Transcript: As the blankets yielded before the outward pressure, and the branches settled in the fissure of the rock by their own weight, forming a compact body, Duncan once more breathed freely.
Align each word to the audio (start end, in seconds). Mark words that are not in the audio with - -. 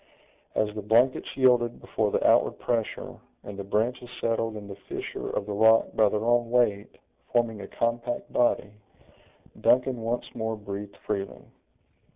As 0.55 0.73
the 0.73 0.81
blankets 0.81 1.37
yielded 1.37 1.79
before 1.79 2.09
the 2.09 2.25
outward 2.27 2.53
pressure, 2.57 3.17
and 3.43 3.55
the 3.59 3.63
branches 3.63 4.09
settled 4.19 4.55
in 4.57 4.67
the 4.67 4.75
fissure 4.89 5.29
of 5.29 5.45
the 5.45 5.53
rock 5.53 5.89
by 5.93 6.09
their 6.09 6.25
own 6.25 6.49
weight, 6.49 6.97
forming 7.31 7.61
a 7.61 7.67
compact 7.67 8.33
body, 8.33 8.71
Duncan 9.61 9.97
once 10.01 10.25
more 10.33 10.55
breathed 10.55 10.97
freely. 11.05 11.43